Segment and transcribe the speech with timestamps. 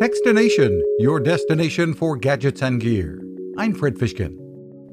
[0.00, 3.20] Techstination, your destination for gadgets and gear.
[3.58, 4.34] I'm Fred Fishkin.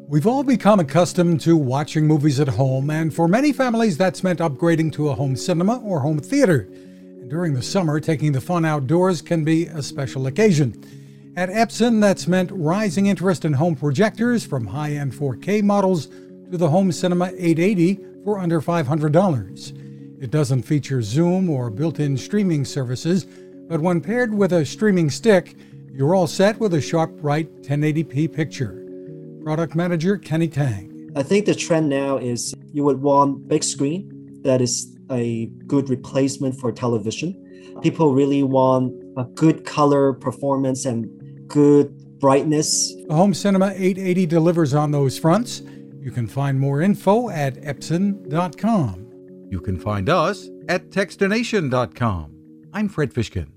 [0.10, 4.40] We've all become accustomed to watching movies at home, and for many families, that's meant
[4.40, 6.68] upgrading to a home cinema or home theater.
[6.74, 10.74] And during the summer, taking the fun outdoors can be a special occasion.
[11.38, 16.08] At Epson, that's meant rising interest in home projectors from high end 4K models
[16.52, 20.22] to the Home Cinema 880 for under $500.
[20.22, 23.26] It doesn't feature Zoom or built in streaming services,
[23.68, 25.56] but when paired with a streaming stick,
[25.92, 28.84] you're all set with a sharp, bright 1080p picture.
[29.44, 31.12] Product Manager Kenny Tang.
[31.16, 35.90] I think the trend now is you would want big screen that is a good
[35.90, 37.44] replacement for television.
[37.82, 41.08] People really want a good color performance and
[41.48, 42.94] good brightness.
[43.08, 45.62] The Home Cinema 880 delivers on those fronts.
[46.00, 49.48] You can find more info at Epson.com.
[49.50, 52.34] You can find us at Techstination.com.
[52.74, 53.57] I'm Fred Fishkin.